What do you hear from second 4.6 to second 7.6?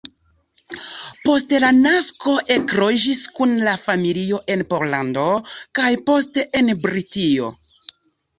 Pollando, kaj poste en Britio.